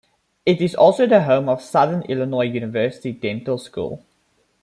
It 0.47 0.59
is 0.61 0.73
also 0.73 1.05
the 1.05 1.21
home 1.25 1.47
of 1.47 1.61
Southern 1.61 2.01
Illinois 2.01 2.45
University 2.47 3.11
Dental 3.11 3.59
School. 3.59 4.03